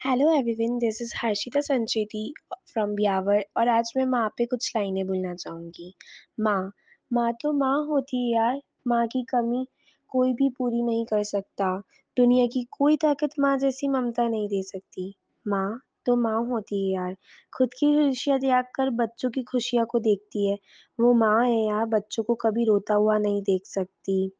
Hello 0.00 0.30
everyone 0.34 0.78
this 0.78 1.00
is 1.02 1.12
Harshita 1.16 1.60
Sancheti 1.60 2.32
from 2.52 2.94
Beawar 2.94 3.44
और 3.56 3.68
आज 3.68 3.92
मैं 3.96 4.04
माँ 4.04 4.28
पे 4.38 4.46
कुछ 4.46 4.72
लाइनें 4.76 5.06
बोलना 5.06 5.34
चाहूँगी। 5.34 5.92
माँ 6.40 6.72
माँ 7.12 7.32
तो 7.32 7.52
माँ 7.52 7.84
होती 7.86 8.22
है 8.24 8.36
यार। 8.36 8.60
माँ 8.88 9.06
की 9.06 9.22
कमी 9.22 9.66
कोई 10.08 10.32
भी 10.32 10.48
पूरी 10.48 10.82
नहीं 10.82 11.04
कर 11.06 11.22
सकता। 11.24 11.82
दुनिया 12.16 12.46
की 12.46 12.66
कोई 12.70 12.96
ताकत 12.96 13.30
माँ 13.40 13.56
जैसी 13.58 13.88
ममता 13.88 14.28
नहीं 14.28 14.48
दे 14.48 14.62
सकती। 14.62 15.14
माँ 15.46 15.80
तो 16.06 16.16
माँ 16.16 16.40
होती 16.44 16.82
है 16.86 16.94
यार। 16.94 17.16
खुद 17.52 17.74
की 17.74 17.94
खुशियाँ 17.96 18.38
त्याग 18.40 18.64
कर 18.74 18.90
बच्चों 18.90 19.30
की 19.30 19.42
खुशियाँ 19.42 19.86
को 19.86 19.98
देखती 19.98 20.48
है। 20.48 20.58
वो 20.98 21.12
माँ 21.14 21.44
है 21.46 21.60
यार। 21.66 21.84
बच्चों 21.86 22.22
को 22.22 22.34
कभी 22.34 22.64
रोता 22.64 22.94
हुआ 22.94 23.18
नहीं 23.18 23.42
देख 23.42 23.66
सकती। 23.66 24.32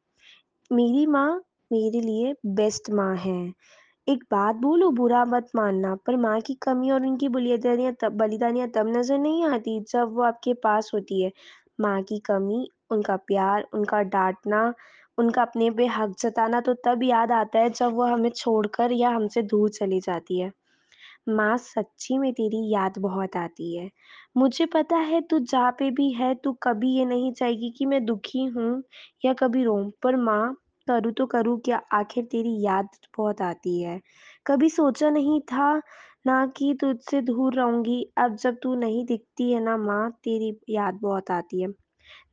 मेरी 0.72 1.06
माँ 1.06 1.30
मेरे 1.72 2.00
लिए 2.00 2.34
बेस्ट 2.46 2.90
माँ 2.90 3.16
है। 3.16 3.54
एक 4.08 4.22
बात 4.30 4.54
बोलूँ, 4.56 4.90
बुरा 4.94 5.24
मत 5.24 5.46
मानना। 5.56 5.94
पर 6.06 6.16
माँ 6.16 6.40
की 6.40 6.54
कमी 6.62 6.90
और 6.90 7.02
उनकी 7.02 7.28
बलिदानियाँ 7.30 7.92
तब 8.00 8.16
बलिदानियाँ 8.16 8.68
तब 8.68 8.88
नज़र 8.88 9.18
नहीं 9.18 9.44
आती 9.46 9.78
जब 9.90 10.12
वो 10.14 10.22
आपके 10.22 10.54
पास 10.60 10.90
होती 10.94 11.22
है। 11.22 11.30
माँ 11.80 12.02
की 12.02 12.18
कमी, 12.24 12.66
उनका 12.90 13.16
प्यार, 13.24 13.66
उनका 13.74 14.00
डांटना, 14.10 14.62
उनका 15.18 15.42
अपने 15.42 15.70
पे 15.72 15.86
हक 15.90 16.14
जताना 16.20 16.60
तो 16.60 16.74
तब 16.86 17.02
याद 17.04 17.32
आता 17.32 17.58
है 17.58 17.70
जब 17.72 17.94
वो 17.94 18.04
हमें 18.06 18.30
छोड़कर 18.32 18.92
या 18.94 19.10
हमसे 19.10 19.42
दूर 19.44 19.70
चली 19.72 20.00
जाती 20.00 20.40
है। 20.40 20.50
माँ, 21.28 21.56
सच्ची 21.58 22.18
में 22.18 22.32
तेरी 22.34 22.68
याद 22.72 22.98
बहुत 23.00 23.36
आती 23.36 23.76
है। 23.76 23.90
मुझे 24.36 24.66
पता 24.68 24.96
है 25.04 25.20
तू 25.22 25.38
जहाँ 25.40 25.72
पे 25.78 25.90
भी 25.92 26.10
है, 26.14 26.34
तू 26.36 26.52
कभी 26.62 26.94
ये 26.96 27.04
नहीं 27.06 27.32
चाहेगी 27.34 27.70
कि 27.78 27.86
मैं 27.86 28.04
दुखी 28.06 28.44
हूँ 28.48 28.82
या 29.24 29.32
कभी 29.34 29.64
रोऊँ, 29.64 29.90
पर 30.02 30.16
माँ 30.18 30.54
करूँ 30.90 31.12
तो 31.12 31.26
करूँ 31.26 31.58
क्या 31.60 31.80
आखिर 31.94 32.24
तेरी 32.32 32.60
याद 32.62 32.88
बहुत 33.18 33.42
आती 33.42 33.80
है 33.82 34.00
कभी 34.46 34.68
सोचा 34.70 35.10
नहीं 35.10 35.40
था 35.52 35.74
ना 36.26 36.44
कि 36.56 36.72
तुझसे 36.80 37.20
दूर 37.22 37.54
रहूँगी 37.54 38.02
अब 38.18 38.36
जब 38.36 38.56
तू 38.62 38.74
नहीं 38.76 39.04
दिखती 39.06 39.52
है 39.52 39.60
ना 39.60 39.76
माँ 39.78 40.10
तेरी 40.24 40.56
याद 40.70 40.98
बहुत 41.02 41.30
आती 41.30 41.62
है 41.62 41.68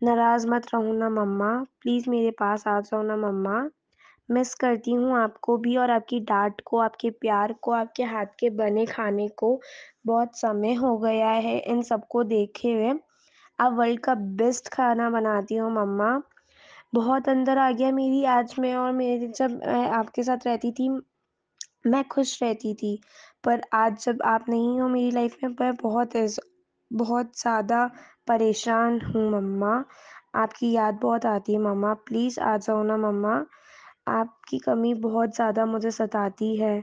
नाराज़ 0.03 0.47
मत 0.47 0.67
रहो 0.73 0.93
ना 0.93 1.09
मम्मा 1.11 1.51
प्लीज़ 1.81 2.09
मेरे 2.09 2.31
पास 2.39 2.67
आ 2.67 2.79
जाओ 2.81 3.01
ना 3.03 3.15
मम्मा 3.17 3.59
मिस 4.29 4.53
करती 4.55 4.91
हूँ 4.93 5.17
आपको 5.17 5.57
भी 5.57 5.75
और 5.77 5.91
आपकी 5.91 6.19
डांट 6.21 6.61
को, 6.65 6.77
आपके 6.79 7.09
प्यार 7.11 7.53
को, 7.61 7.71
आपके 7.71 8.03
हाथ 8.05 8.25
के 8.39 8.49
बने 8.51 8.85
खाने 8.85 9.27
को। 9.37 9.49
बहुत 10.05 10.37
समय 10.37 10.73
हो 10.75 10.97
गया 10.97 11.29
है 11.45 11.57
इन 11.67 11.81
सबको 11.83 12.23
देखे 12.25 12.73
हुए। 12.73 12.93
आप 13.59 13.73
वर्ल्ड 13.73 13.99
का 13.99 14.15
बेस्ट 14.39 14.69
खाना 14.69 15.09
बनाती 15.11 15.55
हो 15.55 15.69
मम्मा। 15.71 16.11
बहुत 16.97 17.29
अंदर 17.29 17.57
आ 17.57 17.69
गया 17.71 17.91
मेरी 17.93 18.23
आज 18.31 18.55
मैं 18.59 18.73
और 18.75 18.91
मेरी 18.93 19.27
जब 19.37 19.51
मैं 19.59 19.89
आपके 19.93 20.23
साथ 20.23 20.45
रहती 20.45 20.71
थी, 20.71 20.89
मैं 21.87 22.03
खुश 22.09 22.41
रहती 22.43 22.73
थी। 22.75 22.99
पर 23.43 23.61
आज 23.75 24.03
जब 24.05 24.21
आप 24.27 24.45
नहीं 24.49 24.79
हो 24.81 24.87
मेरी 24.89 25.11
लाइफ़ 25.11 25.35
में 25.43 25.55
मैं 25.61 25.73
बहुत 25.77 26.13
बहुत 26.91 27.39
ज़्यादा 27.39 27.85
परेशान 28.27 28.99
हूँ 29.03 29.29
मम्मा। 29.31 29.73
आपकी 30.35 30.71
याद 30.71 30.99
बहुत 31.01 31.25
आती 31.27 31.53
है 31.53 31.59
मम्मा, 31.61 31.93
प्लीज़ 32.07 32.39
आ 32.41 32.55
जाओ 32.59 32.83
ना 32.83 32.97
मम्मा। 32.99 33.35
आपकी 34.11 34.59
कमी 34.59 34.93
बहुत 35.01 35.35
ज़्यादा 35.35 35.65
मुझे 35.67 35.91
सताती 35.91 36.55
है। 36.57 36.75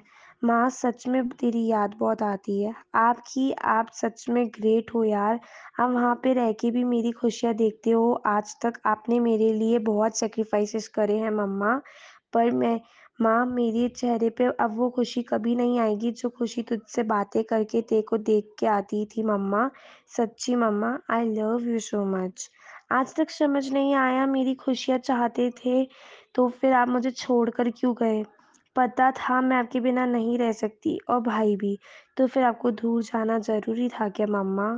माँ 0.45 0.69
सच 0.71 1.07
में 1.09 1.29
तेरी 1.31 1.65
याद 1.67 1.95
बहुत 1.99 2.23
आती 2.23 2.63
है। 2.63 2.73
आपकी, 2.95 3.53
आप 3.53 3.91
सच 3.95 4.25
में 4.29 4.47
ग्रेट 4.49 4.91
हो 4.95 5.05
यार। 5.05 5.39
आप 5.81 5.91
वहाँ 5.91 6.15
पे 6.23 6.33
रह 6.33 6.51
के 6.53 6.71
भी 6.71 6.83
मेरी 6.85 7.11
खुशियाँ 7.13 7.55
देखते 7.55 7.91
हो। 7.91 8.13
आज 8.27 8.55
तक 8.63 8.81
आपने 8.87 9.21
मेरे 9.21 9.53
लिए 9.53 9.79
बहुत 9.79 10.19
सैक्रिफ़ाइसेस 10.19 10.89
करे 10.89 11.17
हैं 11.19 11.31
मम्मा। 11.31 11.75
पर 12.33 12.51
मैं, 12.51 12.81
माँ 13.19 13.47
मेरे 13.47 13.89
चेहरे 13.89 14.31
पे 14.31 14.45
अब 14.61 14.77
वो 14.79 14.91
खुशी 14.91 15.23
कभी 15.23 15.55
नहीं 15.57 15.79
आएगी 15.81 16.11
जो 16.13 16.29
खुशी 16.29 16.63
तुझसे 16.63 17.03
बातें 17.03 17.43
करके 17.45 17.83
तेरे 17.83 18.03
को 18.03 18.19
देख 18.19 18.55
के 18.59 18.67
आती 18.67 19.05
थी 19.07 19.23
मम्मा। 19.23 19.69
सच्ची 20.17 20.55
मम्मा 20.57 20.99
I 21.11 21.25
love 21.31 21.69
you 21.69 21.79
so 21.81 22.05
much. 22.07 22.49
आज 22.93 23.15
तक 23.17 23.31
समझ 23.31 23.69
नहीं 23.73 23.95
आया 23.95 24.27
मेरी 24.27 24.55
खुशियाँ 24.55 24.99
चाहते 24.99 25.51
थे 25.65 25.85
तो 26.35 26.49
फिर 26.51 26.73
आप 26.73 26.89
मुझे 26.89 27.11
छोड़कर 27.11 27.71
क्यों 27.71 27.95
गए? 27.95 28.25
पता 28.77 29.11
था 29.11 29.41
मैं 29.41 29.57
आपके 29.57 29.81
बिना 29.81 30.05
नहीं 30.07 30.39
रह 30.39 30.53
सकती 30.53 30.99
और 31.11 31.21
भाई 31.21 31.57
भी, 31.57 31.79
तो 32.17 32.27
फिर 32.27 32.45
आपको 32.45 32.71
दूर 32.71 33.03
जाना 33.03 33.39
ज़रूरी 33.39 33.89
था 33.89 34.09
क्या 34.09 34.27
मम्मा? 34.27 34.69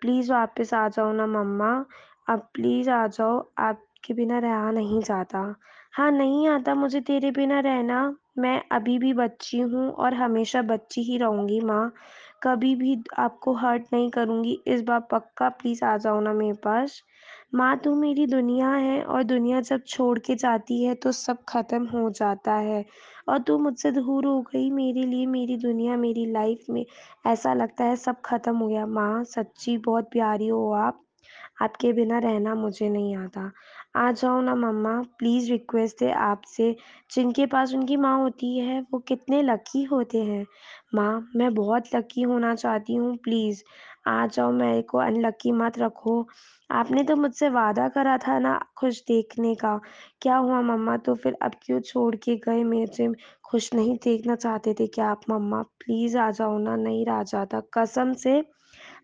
प्लीज़ 0.00 0.32
वापस 0.32 0.74
आ 0.74 0.88
जाओ 0.88 1.12
ना 1.12 1.26
मम्मा। 1.26 1.70
अब 2.28 2.48
प्लीज़ 2.54 2.90
आ 2.90 3.06
जाओ, 3.06 3.38
आपके 3.58 4.14
बिना 4.14 4.38
रहा 4.38 4.70
नहीं 4.70 5.00
जाता। 5.02 5.54
हाँ, 5.92 6.10
नहीं 6.10 6.48
आता 6.48 6.74
मुझे 6.74 7.00
तेरे 7.00 7.30
बिना 7.30 7.60
रहना। 7.60 8.16
मैं 8.38 8.60
अभी 8.72 8.98
भी 8.98 9.12
बच्ची 9.14 9.60
हूँ 9.60 9.90
और 9.90 10.14
हमेशा 10.14 10.62
बच्ची 10.62 11.02
ही 11.02 11.18
रहूँगी 11.18 11.60
माँ। 11.60 11.90
कभी 12.42 12.74
भी 12.76 12.96
आपको 13.18 13.54
हर्ट 13.56 13.84
नहीं 13.92 14.10
करूँगी, 14.10 14.58
इस 14.68 14.82
बार 14.82 15.00
पक्का 15.12 15.48
प्लीज़ 15.50 15.84
आ 15.84 15.96
जाओ 15.98 16.20
ना 16.20 16.32
मेरे 16.32 16.54
पास। 16.64 17.00
माँ 17.54 17.76
तू 17.78 17.94
मेरी 17.94 18.26
दुनिया 18.26 18.70
है 18.70 19.02
और 19.04 19.22
दुनिया 19.24 19.60
जब 19.62 19.82
छोड़ 19.88 20.18
के 20.18 20.34
जाती 20.36 20.82
है 20.84 20.94
तो 20.96 21.12
सब 21.12 21.38
ख़त्म 21.48 21.86
हो 21.88 22.08
जाता 22.12 22.54
है। 22.60 22.84
और 23.28 23.38
तू 23.42 23.58
मुझसे 23.58 23.90
दूर 23.92 24.26
हो 24.26 24.40
गई 24.44 24.70
मेरे 24.72 25.02
लिए 25.04 25.26
मेरी 25.28 25.56
दुनिया 25.58 25.96
मेरी 25.98 26.26
लाइफ 26.32 26.66
में। 26.70 26.84
ऐसा 27.26 27.54
लगता 27.54 27.84
है 27.84 27.96
सब 27.98 28.20
ख़त्म 28.26 28.56
हो 28.58 28.68
गया। 28.68 28.86
माँ 28.88 29.24
सच्ची 29.26 29.76
बहुत 29.80 30.10
प्यारी 30.12 30.48
हो 30.48 30.70
आप। 30.76 31.05
आपके 31.62 31.92
बिना 31.92 32.18
रहना 32.18 32.54
मुझे 32.54 32.88
नहीं 32.88 33.16
आता। 33.16 33.52
आ 33.96 34.12
जाओ 34.12 34.40
ना 34.40 34.54
मम्मा 34.54 35.02
प्लीज़ 35.18 35.50
रिक्वेस्ट 35.50 36.02
है 36.02 36.12
आपसे, 36.12 36.76
जिनके 37.14 37.46
पास 37.46 37.74
उनकी 37.74 37.96
माँ 37.96 38.18
होती 38.18 38.58
है, 38.58 38.80
वो 38.80 38.98
कितने 38.98 39.42
लकी 39.42 39.82
होते 39.84 40.22
हैं। 40.24 40.46
माँ, 40.94 41.30
मैं 41.36 41.54
बहुत 41.54 41.94
लकी 41.94 42.22
होना 42.22 42.54
चाहती 42.54 42.94
हूँ 42.94 43.16
प्लीज़ 43.16 43.62
आ 44.08 44.26
जाओ, 44.26 44.52
मेरे 44.52 44.82
को 44.82 44.98
अनलकी 44.98 45.52
मत 45.52 45.78
रखो। 45.78 46.26
आपने 46.70 47.02
तो 47.04 47.16
मुझसे 47.16 47.48
वादा 47.48 47.88
करा 47.88 48.18
था 48.18 48.38
ना 48.38 48.60
खुश 48.76 49.02
देखने 49.08 49.54
का। 49.54 49.80
क्या 50.22 50.36
हुआ 50.36 50.60
मम्मा? 50.62 50.96
तो 50.96 51.14
फिर 51.14 51.36
अब 51.42 51.52
क्यों 51.62 51.80
छोड़ 51.80 52.16
के 52.16 52.36
गए? 52.36 52.64
मुझे 52.64 53.12
खुश 53.44 53.74
नहीं 53.74 53.96
देखना 54.04 54.34
चाहते 54.36 54.74
थे। 54.74 54.86
क्या 54.86 55.08
आप 55.10 55.20
मम्मा 55.30 55.62
प्लीज़ 55.62 56.18
आ 56.18 56.30
जाओ 56.30 56.58
ना, 56.58 56.76
नहीं 56.76 57.06
रहा 57.06 57.22
जाता। 57.22 57.60
कसम 57.74 58.12
से 58.14 58.42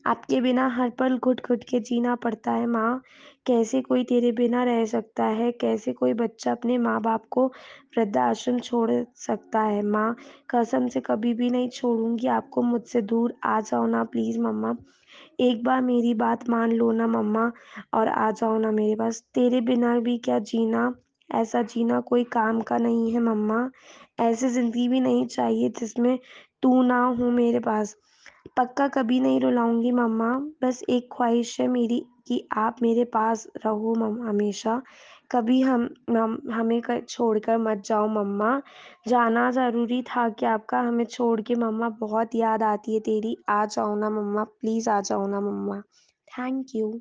आपके 0.05 0.41
बिना 0.41 0.67
हर 0.69 0.91
पल 0.91 1.17
घुट-घुट 1.19 1.63
के 1.65 1.79
जीना 1.81 2.15
पड़ता 2.17 2.53
है 2.53 2.67
माँ। 2.67 3.03
कैसे 3.47 3.81
कोई 3.83 4.05
तेरे 4.05 4.33
बिना 4.33 4.63
रह 4.65 4.85
सकता 4.85 5.25
है? 5.25 5.51
कैसे 5.53 5.93
कोई 5.93 6.15
बच्चा 6.15 6.53
अपने 6.53 6.79
माँ-बाप 6.79 7.25
को 7.31 7.47
वृद्धाश्रम 7.99 8.59
छोड़ 8.59 8.91
सकता 9.17 9.61
है? 9.61 9.83
माँ, 9.83 10.15
कसम 10.51 10.89
से 10.89 11.01
कभी 11.01 11.35
भी 11.35 11.51
नहीं 11.51 11.69
छोड़ूँगी 11.69 12.27
आपको 12.29 12.63
मुझसे 12.63 13.03
दूर। 13.03 13.35
आ 13.45 13.61
जाओ 13.61 13.87
ना 13.87 14.03
प्लीज़ 14.05 14.39
मम्मा। 14.41 14.75
एक 15.41 15.65
बार 15.65 15.81
मेरी 15.81 16.15
बात 16.15 16.49
मान 16.51 16.73
लो 16.73 16.91
ना 16.93 17.07
मम्मा 17.07 17.51
और 17.95 18.09
आ 18.09 18.31
जाओ 18.31 18.59
ना 18.59 18.71
मेरे 18.71 18.95
पास। 18.97 19.23
तेरे 19.35 19.61
बिना 19.61 19.99
भी 20.01 20.19
क्या 20.19 20.39
जीना, 20.39 20.93
ऐसा 21.31 21.63
जीना 21.63 22.01
कोई 22.01 22.25
काम 22.33 22.61
का 22.63 22.79
नहीं 22.79 23.13
है 23.13 23.21
मम्मा। 23.21 23.69
ऐसी 24.21 24.49
ज़िंदगी 24.49 24.89
भी 24.89 25.01
नहीं 25.01 25.27
चाहिए 25.27 25.69
जिसमें 25.81 26.19
तू 26.63 26.83
ना 26.83 27.05
हो 27.07 27.31
मेरे 27.31 27.59
पास। 27.61 27.97
पक्का 28.57 28.87
कभी 28.89 29.19
नहीं 29.21 29.41
रुलाऊँगी 29.41 29.91
मम्मा, 29.93 30.29
बस 30.63 30.83
एक 30.91 31.09
ख़्वाहिश 31.13 31.61
है 31.61 31.67
मेरी 31.69 31.99
कि 32.27 32.41
आप 32.57 32.77
मेरे 32.83 33.05
पास 33.15 33.47
रहो 33.67 33.95
मम्मा 33.95 34.29
हमेशा। 34.29 34.81
कभी 35.31 35.61
हम 35.61 35.89
हम 36.11 36.39
हमें 36.53 36.81
छोड़ 36.81 36.99
छोड़कर 37.01 37.59
मत 37.59 37.83
जाओ 37.87 38.09
मम्मा। 38.09 38.61
जाना 39.09 39.51
ज़रूरी 39.51 40.03
था 40.07 40.29
कि 40.31 40.47
आपका 40.47 40.81
हमें 40.81 41.05
छोड़ 41.07 41.41
के 41.41 41.55
मम्मा 41.57 41.89
बहुत 42.01 42.35
याद 42.35 42.63
आती 42.63 42.95
है 42.95 43.01
तेरी। 43.01 43.37
आ 43.49 43.65
जाओ 43.67 43.95
ना 43.97 44.11
मम्मा, 44.11 44.45
प्लीज़ 44.45 44.91
आ 44.91 45.01
जाओ 45.03 45.27
ना 45.29 45.41
मम्मा। 45.41 45.81
Thank 46.29 46.75
you. 46.77 47.01